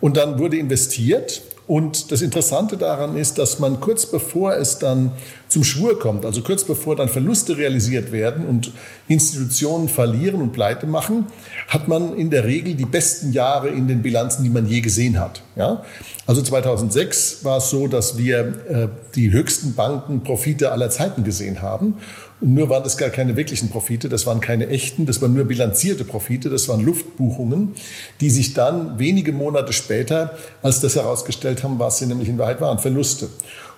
Und 0.00 0.16
dann 0.16 0.38
wurde 0.38 0.56
investiert. 0.56 1.42
Und 1.68 2.10
das 2.12 2.22
Interessante 2.22 2.78
daran 2.78 3.14
ist, 3.14 3.36
dass 3.36 3.58
man 3.58 3.78
kurz 3.78 4.06
bevor 4.06 4.56
es 4.56 4.78
dann 4.78 5.12
zum 5.48 5.64
Schwur 5.64 5.98
kommt, 5.98 6.24
also 6.24 6.40
kurz 6.40 6.64
bevor 6.64 6.96
dann 6.96 7.10
Verluste 7.10 7.58
realisiert 7.58 8.10
werden 8.10 8.46
und 8.46 8.72
Institutionen 9.06 9.90
verlieren 9.90 10.40
und 10.40 10.52
pleite 10.52 10.86
machen, 10.86 11.26
hat 11.68 11.86
man 11.86 12.16
in 12.16 12.30
der 12.30 12.44
Regel 12.44 12.74
die 12.74 12.86
besten 12.86 13.32
Jahre 13.32 13.68
in 13.68 13.86
den 13.86 14.00
Bilanzen, 14.00 14.44
die 14.44 14.50
man 14.50 14.66
je 14.66 14.80
gesehen 14.80 15.20
hat. 15.20 15.42
Ja? 15.56 15.84
Also 16.26 16.40
2006 16.40 17.44
war 17.44 17.58
es 17.58 17.68
so, 17.68 17.86
dass 17.86 18.16
wir 18.16 18.38
äh, 18.68 18.88
die 19.14 19.30
höchsten 19.30 19.74
Bankenprofite 19.74 20.72
aller 20.72 20.88
Zeiten 20.88 21.22
gesehen 21.22 21.60
haben. 21.60 21.98
Nur 22.40 22.68
waren 22.68 22.84
das 22.84 22.96
gar 22.96 23.10
keine 23.10 23.36
wirklichen 23.36 23.68
Profite, 23.68 24.08
das 24.08 24.24
waren 24.24 24.40
keine 24.40 24.68
echten, 24.68 25.06
das 25.06 25.20
waren 25.20 25.34
nur 25.34 25.44
bilanzierte 25.44 26.04
Profite, 26.04 26.50
das 26.50 26.68
waren 26.68 26.84
Luftbuchungen, 26.84 27.74
die 28.20 28.30
sich 28.30 28.54
dann 28.54 28.98
wenige 28.98 29.32
Monate 29.32 29.72
später, 29.72 30.38
als 30.62 30.80
das 30.80 30.94
herausgestellt 30.94 31.64
haben, 31.64 31.80
was 31.80 31.98
sie 31.98 32.06
nämlich 32.06 32.28
in 32.28 32.38
Wahrheit 32.38 32.60
waren, 32.60 32.78
Verluste. 32.78 33.28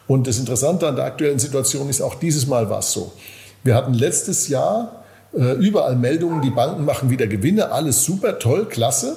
Und 0.06 0.26
das 0.26 0.38
Interessante 0.38 0.86
an 0.86 0.96
der 0.96 1.06
aktuellen 1.06 1.38
Situation 1.38 1.88
ist, 1.88 2.02
auch 2.02 2.16
dieses 2.16 2.46
Mal 2.46 2.68
war 2.68 2.80
es 2.80 2.92
so. 2.92 3.12
Wir 3.64 3.74
hatten 3.74 3.94
letztes 3.94 4.48
Jahr 4.48 5.04
äh, 5.32 5.52
überall 5.52 5.96
Meldungen, 5.96 6.42
die 6.42 6.50
Banken 6.50 6.84
machen 6.84 7.08
wieder 7.08 7.26
Gewinne, 7.26 7.72
alles 7.72 8.04
super, 8.04 8.38
toll, 8.38 8.66
klasse. 8.66 9.16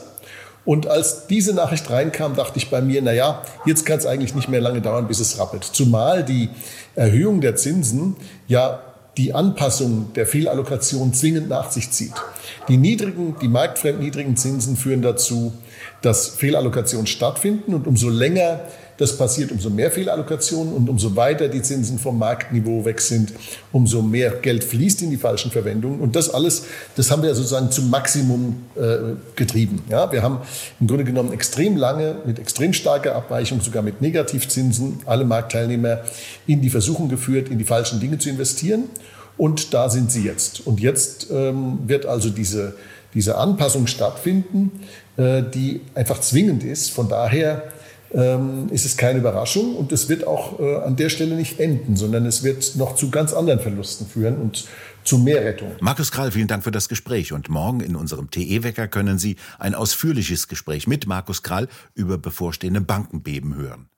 Und 0.66 0.88
als 0.88 1.28
diese 1.28 1.54
Nachricht 1.54 1.90
reinkam, 1.90 2.36
dachte 2.36 2.58
ich 2.58 2.70
bei 2.70 2.82
mir, 2.82 3.02
na 3.02 3.12
ja, 3.12 3.42
jetzt 3.66 3.86
kann 3.86 3.98
es 3.98 4.06
eigentlich 4.06 4.34
nicht 4.36 4.48
mehr 4.48 4.62
lange 4.62 4.80
dauern, 4.80 5.08
bis 5.08 5.20
es 5.20 5.38
rappelt. 5.38 5.66
Zumal 5.66 6.24
die 6.24 6.50
Erhöhung 6.96 7.42
der 7.42 7.58
Zinsen 7.58 8.16
ja 8.48 8.80
die 9.18 9.34
Anpassung 9.34 10.12
der 10.14 10.26
Fehlallokation 10.26 11.14
zwingend 11.14 11.50
nach 11.50 11.72
sich 11.72 11.92
zieht. 11.92 12.14
Die 12.68 12.78
niedrigen, 12.78 13.36
die 13.42 13.48
marktfremd 13.48 14.00
niedrigen 14.00 14.36
Zinsen 14.38 14.76
führen 14.76 15.02
dazu, 15.02 15.54
dass 16.02 16.30
Fehlallokationen 16.30 17.08
stattfinden 17.08 17.74
und 17.74 17.88
umso 17.88 18.10
länger 18.10 18.62
das 18.98 19.18
passiert, 19.18 19.52
umso 19.52 19.70
mehr 19.70 19.92
Fehlallokationen 19.92 20.74
und 20.74 20.90
umso 20.90 21.16
weiter 21.16 21.48
die 21.48 21.62
Zinsen 21.62 21.98
vom 21.98 22.18
Marktniveau 22.20 22.86
weg 22.86 23.02
sind, 23.02 23.34
umso 23.72 24.02
mehr 24.02 24.32
Geld 24.32 24.64
fließt 24.64 25.02
in 25.02 25.10
die 25.10 25.18
falschen 25.18 25.52
Verwendungen. 25.52 26.00
Und 26.00 26.16
das 26.16 26.30
alles, 26.30 26.66
das 26.96 27.10
haben 27.10 27.24
wir 27.24 27.34
sozusagen 27.34 27.72
zum 27.72 27.90
Maximum 27.90 28.64
äh, 28.76 29.16
getrieben. 29.36 29.84
Ja, 29.90 30.12
wir 30.12 30.22
haben 30.22 30.40
im 30.80 30.88
Grunde 30.88 31.04
genommen 31.04 31.34
extrem 31.34 31.76
lange 31.76 32.16
mit 32.26 32.40
extrem 32.40 32.74
starker 32.74 33.16
Abweichung, 33.16 33.62
sogar 33.62 33.82
mit 33.82 34.02
Negativzinsen, 34.02 35.00
alle 35.06 35.26
Marktteilnehmer 35.26 36.02
in 36.46 36.62
die 36.62 36.70
Versuchung 36.70 37.10
geführt, 37.10 37.50
in 37.50 37.58
die 37.58 37.66
falschen 37.66 38.00
Dinge 38.00 38.20
zu 38.20 38.30
investieren. 38.30 38.86
Und 39.38 39.74
da 39.74 39.90
sind 39.90 40.12
sie 40.12 40.24
jetzt. 40.24 40.66
Und 40.66 40.80
jetzt 40.80 41.28
ähm, 41.32 41.80
wird 41.88 42.06
also 42.06 42.30
diese, 42.30 42.76
diese 43.16 43.38
Anpassung 43.38 43.88
stattfinden, 43.88 44.72
äh, 45.18 45.42
die 45.42 45.82
einfach 45.96 46.20
zwingend 46.22 46.64
ist. 46.64 46.92
Von 46.92 47.10
daher 47.10 47.64
ähm, 48.14 48.70
ist 48.70 48.86
es 48.86 48.98
keine 48.98 49.20
Überraschung 49.20 49.76
und 49.76 49.92
es 49.92 50.10
wird 50.10 50.26
auch 50.28 50.60
äh, 50.60 50.76
an 50.78 50.96
der 50.96 51.10
Stelle 51.10 51.36
nicht 51.36 51.60
enden, 51.60 51.96
sondern 51.96 52.26
es 52.26 52.44
wird 52.44 52.76
noch 52.76 52.96
zu 52.96 53.10
ganz 53.10 53.34
anderen 53.34 53.60
Verlusten 53.60 54.08
führen 54.08 54.38
und 54.38 54.66
zu 55.04 55.18
mehr 55.18 55.44
Rettung. 55.44 55.72
Markus 55.82 56.12
Krall, 56.12 56.32
vielen 56.32 56.48
Dank 56.48 56.64
für 56.64 56.72
das 56.72 56.90
Gespräch. 56.90 57.34
Und 57.34 57.50
morgen 57.50 57.82
in 57.82 57.96
unserem 57.96 58.30
TE-Wecker 58.32 58.88
können 58.88 59.18
Sie 59.18 59.36
ein 59.60 59.76
ausführliches 59.76 60.48
Gespräch 60.48 60.88
mit 60.88 61.08
Markus 61.08 61.44
Krall 61.44 61.68
über 61.94 62.18
bevorstehende 62.18 62.82
Bankenbeben 62.82 63.56
hören. 63.56 63.90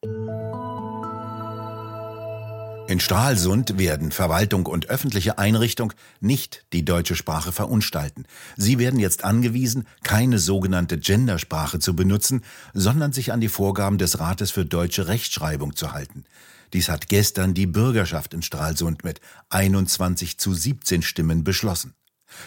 In 2.88 3.00
Stralsund 3.00 3.80
werden 3.80 4.12
Verwaltung 4.12 4.68
und 4.68 4.90
öffentliche 4.90 5.40
Einrichtung 5.40 5.92
nicht 6.20 6.66
die 6.72 6.86
deutsche 6.86 7.16
Sprache 7.16 7.52
verunstalten. 7.52 8.26
Sie 8.58 8.78
werden 8.78 9.00
jetzt 9.00 9.24
angewiesen, 9.24 9.88
keine 10.04 10.38
sogenannte 10.38 11.00
Gendersprache 11.00 11.80
zu 11.80 11.96
benutzen, 11.96 12.44
sondern 12.76 13.12
sich 13.12 13.32
an 13.32 13.42
die 13.42 13.50
Vorgaben 13.50 13.98
des 13.98 14.20
Rates 14.20 14.52
für 14.52 14.66
deutsche 14.66 15.08
Rechtschreibung 15.08 15.76
zu 15.76 15.94
halten. 15.94 16.26
Dies 16.74 16.88
hat 16.88 17.10
gestern 17.10 17.56
die 17.56 17.66
Bürgerschaft 17.66 18.36
in 18.36 18.44
Stralsund 18.44 19.04
mit 19.04 19.20
21 19.50 20.38
zu 20.38 20.54
17 20.54 21.02
Stimmen 21.02 21.44
beschlossen. 21.44 21.96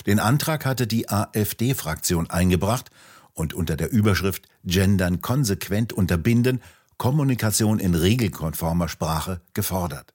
Den 0.06 0.20
Antrag 0.20 0.64
hatte 0.66 0.86
die 0.86 1.08
AfD-Fraktion 1.08 2.30
eingebracht 2.30 2.90
und 3.34 3.54
unter 3.54 3.76
der 3.76 3.90
Überschrift 3.90 4.46
Gendern 4.64 5.20
konsequent 5.20 5.92
unterbinden 5.92 6.60
Kommunikation 6.96 7.80
in 7.80 7.96
regelkonformer 7.96 8.88
Sprache 8.88 9.40
gefordert. 9.52 10.14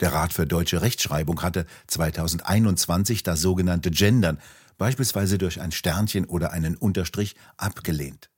Der 0.00 0.12
Rat 0.12 0.32
für 0.32 0.46
deutsche 0.46 0.82
Rechtschreibung 0.82 1.42
hatte 1.42 1.66
2021 1.86 3.22
das 3.22 3.40
sogenannte 3.40 3.90
Gendern, 3.90 4.38
beispielsweise 4.78 5.38
durch 5.38 5.60
ein 5.60 5.72
Sternchen 5.72 6.24
oder 6.24 6.52
einen 6.52 6.76
Unterstrich, 6.76 7.36
abgelehnt. 7.56 8.30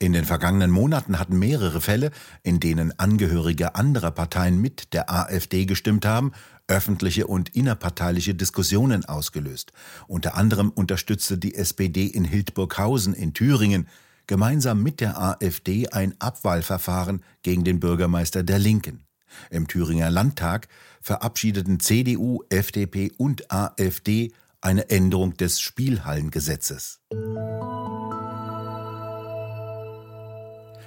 In 0.00 0.12
den 0.12 0.24
vergangenen 0.24 0.70
Monaten 0.70 1.18
hatten 1.18 1.38
mehrere 1.38 1.80
Fälle, 1.80 2.10
in 2.42 2.60
denen 2.60 2.98
Angehörige 2.98 3.74
anderer 3.76 4.10
Parteien 4.10 4.60
mit 4.60 4.92
der 4.92 5.10
AfD 5.10 5.66
gestimmt 5.66 6.04
haben, 6.04 6.32
öffentliche 6.66 7.26
und 7.26 7.54
innerparteiliche 7.54 8.34
Diskussionen 8.34 9.04
ausgelöst. 9.04 9.72
Unter 10.08 10.34
anderem 10.34 10.70
unterstützte 10.70 11.38
die 11.38 11.54
SPD 11.54 12.06
in 12.06 12.24
Hildburghausen 12.24 13.14
in 13.14 13.34
Thüringen 13.34 13.88
gemeinsam 14.26 14.82
mit 14.82 15.00
der 15.00 15.20
AfD 15.20 15.88
ein 15.88 16.14
Abwahlverfahren 16.18 17.22
gegen 17.42 17.64
den 17.64 17.80
Bürgermeister 17.80 18.42
der 18.42 18.58
Linken. 18.58 19.04
Im 19.50 19.68
Thüringer 19.68 20.10
Landtag 20.10 20.68
verabschiedeten 21.00 21.80
CDU, 21.80 22.42
FDP 22.48 23.12
und 23.16 23.50
AfD 23.52 24.32
eine 24.60 24.88
Änderung 24.88 25.36
des 25.36 25.60
Spielhallengesetzes. 25.60 27.00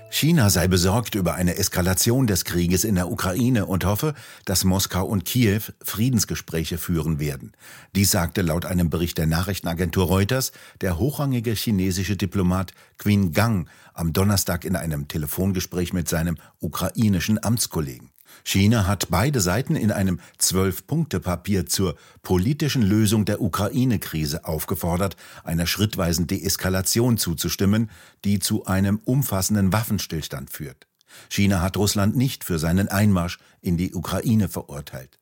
China 0.10 0.50
sei 0.50 0.68
besorgt 0.68 1.16
über 1.16 1.36
eine 1.36 1.58
Eskalation 1.58 2.28
des 2.28 2.46
Krieges 2.46 2.86
in 2.86 2.96
der 2.96 3.12
Ukraine 3.12 3.66
und 3.66 3.86
hoffe, 3.86 4.14
dass 4.46 4.64
Moskau 4.64 5.06
und 5.06 5.26
Kiew 5.26 5.62
Friedensgespräche 5.84 6.78
führen 6.78 7.20
werden. 7.20 7.52
Dies 7.94 8.12
sagte 8.12 8.42
laut 8.42 8.66
einem 8.66 8.90
Bericht 8.90 9.18
der 9.18 9.28
Nachrichtenagentur 9.28 10.06
Reuters 10.06 10.54
der 10.82 10.98
hochrangige 10.98 11.52
chinesische 11.52 12.16
Diplomat 12.16 12.74
Qin 12.98 13.34
Gang 13.34 13.70
am 13.94 14.14
Donnerstag 14.14 14.64
in 14.64 14.76
einem 14.76 15.08
Telefongespräch 15.08 15.94
mit 15.94 16.08
seinem 16.08 16.38
ukrainischen 16.60 17.44
Amtskollegen. 17.44 18.10
China 18.44 18.88
hat 18.88 19.08
beide 19.10 19.42
Seiten 19.42 19.76
in 19.76 19.92
einem 19.92 20.20
Zwölf-Punkte-Papier 20.38 21.66
zur 21.66 21.96
politischen 22.22 22.82
Lösung 22.82 23.26
der 23.26 23.42
Ukraine-Krise 23.42 24.46
aufgefordert, 24.46 25.16
einer 25.44 25.68
schrittweisen 25.68 26.28
Deeskalation 26.28 27.18
zuzustimmen, 27.18 27.90
die 28.26 28.40
zu 28.40 28.66
einem 28.66 29.00
umfassenden 29.04 29.74
Waffenstillstand 29.74 30.50
führt. 30.50 30.88
China 31.30 31.62
hat 31.62 31.78
Russland 31.78 32.16
nicht 32.16 32.44
für 32.44 32.60
seinen 32.60 32.88
Einmarsch 32.88 33.40
in 33.62 33.78
die 33.78 33.94
Ukraine 33.94 34.50
verurteilt. 34.50 35.20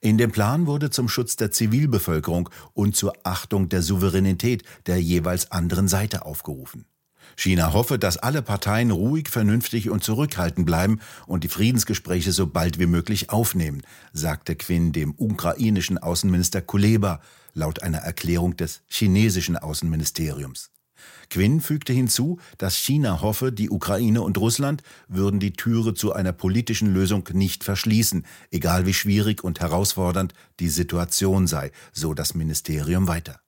In 0.00 0.18
dem 0.18 0.32
Plan 0.32 0.66
wurde 0.66 0.90
zum 0.90 1.08
Schutz 1.08 1.36
der 1.36 1.52
Zivilbevölkerung 1.52 2.50
und 2.74 2.96
zur 2.96 3.12
Achtung 3.22 3.68
der 3.68 3.82
Souveränität 3.82 4.64
der 4.86 5.00
jeweils 5.00 5.50
anderen 5.52 5.88
Seite 5.88 6.24
aufgerufen. 6.24 6.84
China 7.36 7.72
hoffe, 7.72 7.98
dass 7.98 8.16
alle 8.16 8.42
Parteien 8.42 8.90
ruhig, 8.90 9.28
vernünftig 9.28 9.90
und 9.90 10.02
zurückhaltend 10.02 10.66
bleiben 10.66 11.00
und 11.26 11.44
die 11.44 11.48
Friedensgespräche 11.48 12.32
so 12.32 12.46
bald 12.46 12.78
wie 12.78 12.86
möglich 12.86 13.30
aufnehmen, 13.30 13.82
sagte 14.12 14.56
Quinn 14.56 14.92
dem 14.92 15.14
ukrainischen 15.16 15.98
Außenminister 15.98 16.60
Kuleba 16.60 17.20
laut 17.54 17.82
einer 17.82 17.98
Erklärung 17.98 18.56
des 18.56 18.82
chinesischen 18.88 19.56
Außenministeriums. 19.56 20.70
Quinn 21.30 21.60
fügte 21.60 21.92
hinzu, 21.92 22.38
dass 22.56 22.76
China 22.76 23.20
hoffe, 23.20 23.52
die 23.52 23.70
Ukraine 23.70 24.22
und 24.22 24.38
Russland 24.38 24.82
würden 25.08 25.40
die 25.40 25.52
Türe 25.52 25.94
zu 25.94 26.12
einer 26.12 26.32
politischen 26.32 26.92
Lösung 26.92 27.28
nicht 27.32 27.64
verschließen, 27.64 28.24
egal 28.50 28.86
wie 28.86 28.94
schwierig 28.94 29.44
und 29.44 29.60
herausfordernd 29.60 30.32
die 30.60 30.68
Situation 30.68 31.46
sei, 31.46 31.70
so 31.92 32.14
das 32.14 32.34
Ministerium 32.34 33.08
weiter. 33.08 33.40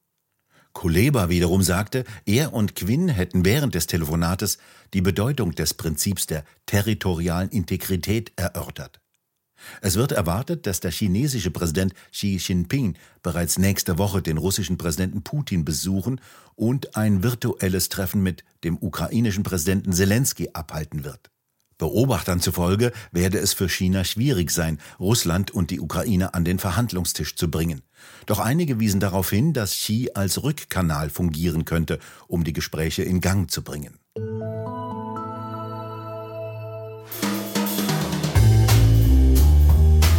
Kuleba 0.72 1.28
wiederum 1.28 1.62
sagte, 1.62 2.04
er 2.26 2.52
und 2.52 2.76
Quinn 2.76 3.08
hätten 3.08 3.44
während 3.44 3.74
des 3.74 3.86
Telefonates 3.86 4.58
die 4.94 5.00
Bedeutung 5.00 5.52
des 5.52 5.74
Prinzips 5.74 6.26
der 6.26 6.44
territorialen 6.66 7.50
Integrität 7.50 8.32
erörtert. 8.36 9.00
Es 9.82 9.96
wird 9.96 10.12
erwartet, 10.12 10.66
dass 10.66 10.80
der 10.80 10.90
chinesische 10.90 11.50
Präsident 11.50 11.94
Xi 12.12 12.38
Jinping 12.38 12.96
bereits 13.22 13.58
nächste 13.58 13.98
Woche 13.98 14.22
den 14.22 14.38
russischen 14.38 14.78
Präsidenten 14.78 15.22
Putin 15.22 15.64
besuchen 15.64 16.20
und 16.54 16.96
ein 16.96 17.22
virtuelles 17.22 17.88
Treffen 17.88 18.22
mit 18.22 18.44
dem 18.64 18.78
ukrainischen 18.80 19.42
Präsidenten 19.42 19.92
Zelensky 19.92 20.50
abhalten 20.52 21.04
wird. 21.04 21.30
Beobachtern 21.80 22.40
zufolge 22.40 22.92
werde 23.10 23.38
es 23.38 23.54
für 23.54 23.68
China 23.68 24.04
schwierig 24.04 24.50
sein, 24.50 24.78
Russland 25.00 25.50
und 25.50 25.70
die 25.70 25.80
Ukraine 25.80 26.34
an 26.34 26.44
den 26.44 26.58
Verhandlungstisch 26.58 27.34
zu 27.34 27.50
bringen. 27.50 27.82
Doch 28.26 28.38
einige 28.38 28.78
wiesen 28.78 29.00
darauf 29.00 29.30
hin, 29.30 29.52
dass 29.52 29.72
Xi 29.72 30.10
als 30.14 30.42
Rückkanal 30.42 31.10
fungieren 31.10 31.64
könnte, 31.64 31.98
um 32.28 32.44
die 32.44 32.52
Gespräche 32.52 33.02
in 33.02 33.20
Gang 33.20 33.50
zu 33.50 33.62
bringen. 33.62 33.98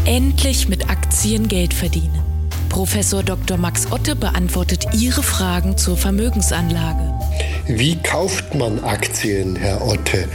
Endlich 0.06 0.68
mit 0.68 0.90
Aktien 0.90 1.48
Geld 1.48 1.74
verdienen. 1.74 2.22
Professor 2.70 3.22
Dr. 3.22 3.58
Max 3.58 3.92
Otte 3.92 4.16
beantwortet 4.16 4.88
Ihre 4.94 5.22
Fragen 5.22 5.78
zur 5.78 5.96
Vermögensanlage. 5.96 7.14
Wie 7.68 7.98
kauft 7.98 8.56
man 8.56 8.84
Aktien, 8.84 9.56
Herr 9.56 9.86
Otte? 9.86 10.28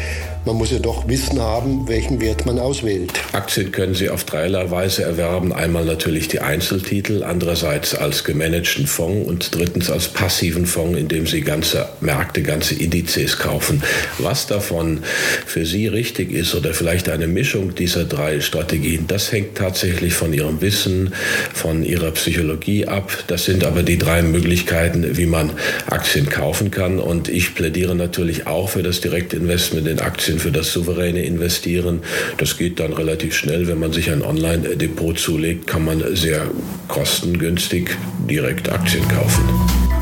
Man 0.47 0.59
muss 0.59 0.71
ja 0.71 0.79
doch 0.79 1.09
Wissen 1.09 1.41
haben, 1.41 1.89
welchen 1.89 2.21
Wert 2.21 2.47
man 2.47 2.61
auswählt. 2.61 3.11
Aktien 3.33 3.73
können 3.73 3.97
Sie 3.97 4.09
auf 4.09 4.23
dreierlei 4.23 4.71
Weise 4.71 5.03
erwerben. 5.03 5.53
Einmal 5.53 5.85
natürlich 5.85 6.29
die 6.29 6.39
Einzeltitel, 6.39 7.25
andererseits 7.25 7.97
als 7.97 8.23
gemanagten 8.23 8.87
Fonds 8.87 9.29
und 9.29 9.53
drittens 9.53 9.91
als 9.91 10.07
passiven 10.07 10.67
Fonds, 10.67 11.01
indem 11.01 11.27
Sie 11.27 11.41
ganze 11.41 11.89
Märkte, 12.01 12.43
ganze 12.43 12.77
Indizes 12.77 13.39
kaufen. 13.39 13.83
Was 14.19 14.47
davon 14.47 15.01
für 15.47 15.67
Sie 15.67 15.89
richtig 15.89 16.31
ist 16.31 16.55
oder 16.55 16.75
vielleicht 16.75 17.09
eine 17.09 17.27
Mischung 17.27 17.75
dieser 17.75 18.05
drei 18.05 18.41
Strategien, 18.41 19.09
das 19.09 19.33
hängt 19.33 19.57
tatsächlich 19.57 20.15
von 20.15 20.33
Ihrem 20.33 20.61
Wissen, 20.61 21.13
von 21.55 21.83
Ihrer 21.83 22.13
Psychologie 22.13 22.87
ab. 22.87 23.25
Das 23.27 23.47
sind 23.47 23.65
aber 23.65 23.83
die 23.83 23.99
drei 23.99 24.23
Möglichkeiten, 24.23 25.17
wie 25.17 25.27
man 25.27 25.51
Aktien 25.91 26.29
kaufen 26.29 26.71
kann. 26.71 27.01
Und 27.01 27.29
ich 27.29 27.57
plädiere 27.57 27.97
natürlich 27.97 28.47
auch 28.47 28.69
für 28.69 28.85
das 28.85 29.01
Direktinvestment 29.01 29.89
in 29.89 29.99
Aktien 29.99 30.36
bisschen 30.37 30.41
für 30.41 30.53
das 30.53 30.73
souveräne 30.73 31.23
Investieren. 31.23 32.03
Das 32.39 32.57
geht 32.57 32.81
dann 32.81 32.93
relativ 32.93 33.35
schnell. 33.35 33.67
Wenn 33.67 33.81
man 33.81 33.93
sich 33.93 34.11
ein 34.11 34.23
Online-Depot 34.23 35.19
zulegt, 35.19 35.67
kann 35.67 35.85
man 35.85 36.03
sehr 36.15 36.47
kostengünstig 36.89 37.91
direkt 38.29 38.71
Aktien 38.71 39.07
kaufen. 39.09 39.43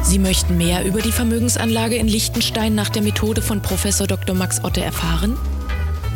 Sie 0.02 0.18
möchten 0.18 0.58
mehr 0.58 0.84
über 0.84 1.00
die 1.00 1.12
Vermögensanlage 1.12 1.94
in 1.96 2.08
Liechtenstein 2.08 2.74
nach 2.74 2.90
der 2.90 3.02
Methode 3.02 3.40
von 3.42 3.62
Prof. 3.62 3.84
Dr. 4.06 4.34
Max 4.34 4.64
Otte 4.64 4.82
erfahren? 4.82 5.36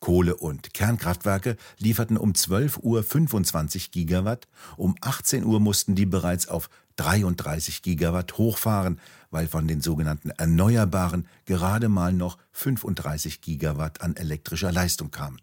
Kohle- 0.00 0.36
und 0.36 0.72
Kernkraftwerke 0.72 1.56
lieferten 1.78 2.16
um 2.16 2.34
12 2.34 2.78
Uhr 2.78 3.02
25 3.02 3.90
Gigawatt. 3.90 4.46
Um 4.76 4.94
18 5.00 5.44
Uhr 5.44 5.60
mussten 5.60 5.94
die 5.94 6.06
bereits 6.06 6.48
auf 6.48 6.70
33 6.96 7.82
Gigawatt 7.82 8.38
hochfahren, 8.38 9.00
weil 9.30 9.48
von 9.48 9.66
den 9.66 9.80
sogenannten 9.80 10.30
Erneuerbaren 10.30 11.26
gerade 11.44 11.88
mal 11.88 12.12
noch 12.12 12.38
35 12.52 13.40
Gigawatt 13.40 14.00
an 14.00 14.16
elektrischer 14.16 14.72
Leistung 14.72 15.10
kamen. 15.10 15.40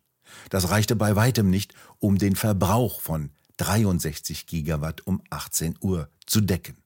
Das 0.50 0.70
reichte 0.70 0.96
bei 0.96 1.16
weitem 1.16 1.50
nicht, 1.50 1.74
um 2.00 2.18
den 2.18 2.36
Verbrauch 2.36 3.02
von 3.02 3.32
63 3.58 4.48
Gigawatt 4.48 5.06
um 5.06 5.22
18 5.30 5.78
Uhr 5.82 6.10
zu 6.26 6.42
decken. 6.42 6.78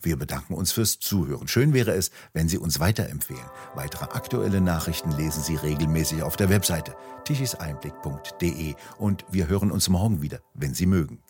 Wir 0.00 0.16
bedanken 0.16 0.54
uns 0.54 0.72
fürs 0.72 1.00
Zuhören. 1.00 1.48
Schön 1.48 1.72
wäre 1.72 1.92
es, 1.92 2.10
wenn 2.32 2.48
Sie 2.48 2.58
uns 2.58 2.80
weiterempfehlen. 2.80 3.44
Weitere 3.74 4.04
aktuelle 4.04 4.60
Nachrichten 4.60 5.10
lesen 5.12 5.42
Sie 5.42 5.56
regelmäßig 5.56 6.22
auf 6.22 6.36
der 6.36 6.48
Webseite 6.48 6.94
tichiseinblick.de 7.24 8.74
und 8.98 9.24
wir 9.30 9.48
hören 9.48 9.70
uns 9.70 9.88
morgen 9.88 10.22
wieder, 10.22 10.40
wenn 10.54 10.74
Sie 10.74 10.86
mögen. 10.86 11.22